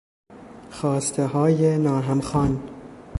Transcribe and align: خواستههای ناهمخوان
خواستههای 0.71 1.77
ناهمخوان 1.77 2.63